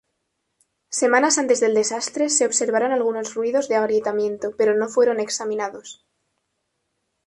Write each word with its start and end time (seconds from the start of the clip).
Semanas 1.01 1.35
antes 1.37 1.59
del 1.59 1.75
desastre, 1.75 2.31
se 2.31 2.47
observaron 2.47 2.91
algunos 2.91 3.35
ruidos 3.35 3.67
de 3.69 3.75
agrietamiento, 3.75 4.55
pero 4.57 4.73
no 4.75 4.89
fueron 4.89 5.19
examinados. 5.19 6.07